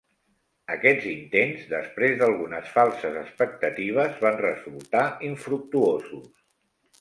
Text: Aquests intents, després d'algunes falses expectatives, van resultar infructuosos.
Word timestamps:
Aquests 0.75 1.03
intents, 1.09 1.67
després 1.73 2.15
d'algunes 2.21 2.71
falses 2.77 3.19
expectatives, 3.25 4.17
van 4.25 4.41
resultar 4.47 5.05
infructuosos. 5.31 6.27